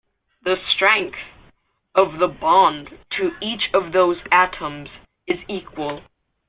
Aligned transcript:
The 0.43 0.55
strength 0.73 1.15
of 1.93 2.17
the 2.17 2.27
bond 2.27 2.97
to 3.19 3.35
each 3.39 3.71
of 3.71 3.91
those 3.91 4.17
atoms 4.31 4.89
is 5.27 5.37
equal. 5.47 6.01